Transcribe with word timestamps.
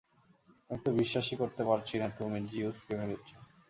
আমি 0.69 0.79
তো 0.85 0.89
বিশ্বাসই 0.99 1.35
করতে 1.41 1.61
পারছি 1.69 1.95
না 2.01 2.07
তুমি 2.17 2.39
জিউস 2.49 2.77
কে 2.85 2.93
মেরেছ। 2.99 3.27